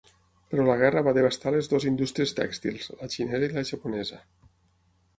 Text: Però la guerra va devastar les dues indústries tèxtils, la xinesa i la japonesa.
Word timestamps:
Però 0.53 0.63
la 0.69 0.77
guerra 0.83 1.03
va 1.07 1.13
devastar 1.17 1.53
les 1.57 1.69
dues 1.75 1.87
indústries 1.91 2.35
tèxtils, 2.41 2.91
la 3.03 3.13
xinesa 3.19 3.49
i 3.55 3.55
la 3.55 3.69
japonesa. 3.75 4.23